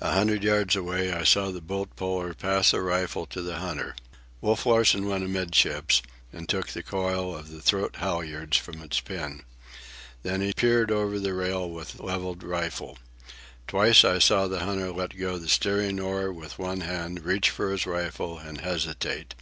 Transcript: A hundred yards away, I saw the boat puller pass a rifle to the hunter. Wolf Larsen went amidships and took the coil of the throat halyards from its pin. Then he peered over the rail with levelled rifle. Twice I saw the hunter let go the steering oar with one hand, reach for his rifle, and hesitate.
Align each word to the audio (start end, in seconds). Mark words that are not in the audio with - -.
A 0.00 0.12
hundred 0.12 0.44
yards 0.44 0.76
away, 0.76 1.12
I 1.12 1.24
saw 1.24 1.50
the 1.50 1.60
boat 1.60 1.94
puller 1.94 2.32
pass 2.32 2.72
a 2.72 2.80
rifle 2.80 3.26
to 3.26 3.42
the 3.42 3.56
hunter. 3.56 3.94
Wolf 4.40 4.64
Larsen 4.64 5.06
went 5.06 5.24
amidships 5.24 6.00
and 6.32 6.48
took 6.48 6.68
the 6.68 6.82
coil 6.82 7.36
of 7.36 7.50
the 7.50 7.60
throat 7.60 7.96
halyards 7.96 8.56
from 8.56 8.80
its 8.80 8.98
pin. 9.00 9.42
Then 10.22 10.40
he 10.40 10.54
peered 10.54 10.90
over 10.90 11.18
the 11.18 11.34
rail 11.34 11.68
with 11.68 12.00
levelled 12.00 12.42
rifle. 12.42 12.96
Twice 13.66 14.06
I 14.06 14.20
saw 14.20 14.46
the 14.48 14.60
hunter 14.60 14.90
let 14.90 15.18
go 15.18 15.36
the 15.36 15.50
steering 15.50 16.00
oar 16.00 16.32
with 16.32 16.58
one 16.58 16.80
hand, 16.80 17.26
reach 17.26 17.50
for 17.50 17.70
his 17.70 17.84
rifle, 17.84 18.38
and 18.38 18.62
hesitate. 18.62 19.34